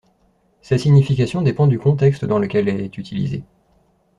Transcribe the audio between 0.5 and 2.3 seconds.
Sa signification dépend du contexte